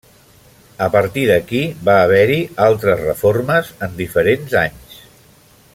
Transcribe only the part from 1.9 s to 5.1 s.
haver-hi altres reformes en diferents anys.